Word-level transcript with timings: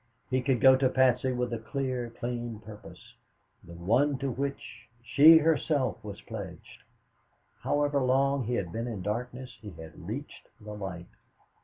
He 0.31 0.41
could 0.41 0.59
go 0.61 0.75
to 0.77 0.89
Patsy 0.89 1.31
with 1.31 1.53
a 1.53 1.59
clear, 1.59 2.09
clean 2.09 2.57
purpose 2.61 3.13
the 3.63 3.73
one 3.73 4.17
to 4.17 4.31
which 4.31 4.87
she 5.03 5.37
herself 5.37 6.03
was 6.03 6.23
pledged. 6.23 6.81
However 7.61 7.99
long 8.01 8.45
he 8.45 8.55
had 8.55 8.71
been 8.71 8.87
in 8.87 9.03
darkness, 9.03 9.59
he 9.61 9.69
had 9.69 10.07
reached 10.07 10.47
the 10.59 10.73
light. 10.73 11.05